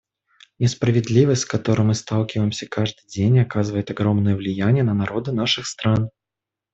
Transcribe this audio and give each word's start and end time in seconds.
Несправедливость, 0.57 1.43
с 1.43 1.45
которой 1.45 1.83
мы 1.83 1.93
сталкиваемся 1.93 2.65
каждый 2.65 3.07
день, 3.07 3.37
оказывает 3.37 3.91
огромное 3.91 4.35
влияние 4.35 4.81
на 4.83 4.95
народы 4.95 5.31
наших 5.31 5.67
стран. 5.67 6.09